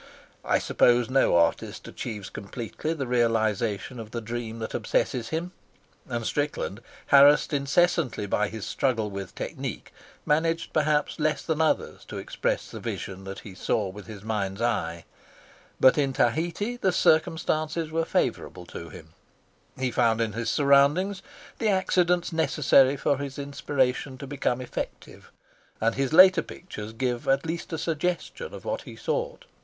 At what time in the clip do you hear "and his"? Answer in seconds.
25.79-26.11